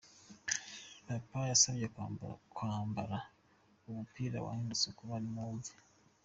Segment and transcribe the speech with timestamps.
[1.07, 1.87] Papa yabasabye
[2.55, 3.17] kwambara
[3.85, 5.73] uwo mupira wanditse kuba mu bumwe.